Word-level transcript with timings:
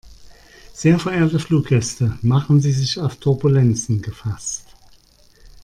Sehr 0.73 0.97
verehrte 0.97 1.37
Fluggäste, 1.37 2.17
machen 2.23 2.59
Sie 2.59 2.71
sich 2.71 2.97
auf 2.99 3.17
Turbulenzen 3.17 4.01
gefasst. 4.01 4.65